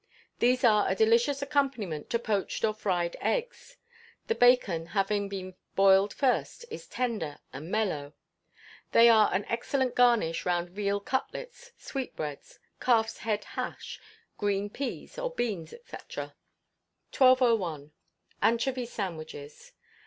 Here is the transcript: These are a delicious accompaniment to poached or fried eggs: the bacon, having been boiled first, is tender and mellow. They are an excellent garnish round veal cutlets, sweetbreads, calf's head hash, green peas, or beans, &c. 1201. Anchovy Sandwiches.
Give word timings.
These 0.39 0.63
are 0.63 0.89
a 0.89 0.95
delicious 0.95 1.43
accompaniment 1.43 2.09
to 2.09 2.17
poached 2.17 2.65
or 2.65 2.73
fried 2.73 3.15
eggs: 3.21 3.77
the 4.25 4.33
bacon, 4.33 4.87
having 4.97 5.29
been 5.29 5.53
boiled 5.75 6.11
first, 6.11 6.65
is 6.71 6.87
tender 6.87 7.37
and 7.53 7.69
mellow. 7.69 8.13
They 8.93 9.09
are 9.09 9.29
an 9.31 9.45
excellent 9.45 9.93
garnish 9.93 10.43
round 10.43 10.71
veal 10.71 11.01
cutlets, 11.01 11.71
sweetbreads, 11.77 12.57
calf's 12.79 13.19
head 13.19 13.43
hash, 13.43 13.99
green 14.39 14.71
peas, 14.71 15.19
or 15.19 15.35
beans, 15.35 15.69
&c. 15.69 15.77
1201. 16.15 17.91
Anchovy 18.41 18.87
Sandwiches. 18.87 19.71